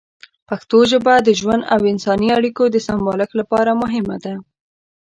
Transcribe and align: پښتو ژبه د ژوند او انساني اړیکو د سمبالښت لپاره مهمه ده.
پښتو 0.49 0.77
ژبه 0.91 1.13
د 1.21 1.29
ژوند 1.39 1.63
او 1.73 1.79
انساني 1.91 2.29
اړیکو 2.37 2.63
د 2.69 2.75
سمبالښت 2.87 3.33
لپاره 3.41 3.79
مهمه 3.81 4.17
ده. 4.25 4.33